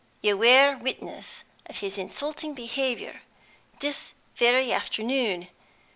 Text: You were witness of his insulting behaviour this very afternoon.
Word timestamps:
You 0.23 0.35
were 0.35 0.77
witness 0.81 1.43
of 1.67 1.77
his 1.81 1.95
insulting 1.95 2.55
behaviour 2.55 3.21
this 3.81 4.15
very 4.35 4.73
afternoon. 4.73 5.47